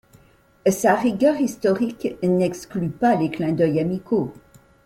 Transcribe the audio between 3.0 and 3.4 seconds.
les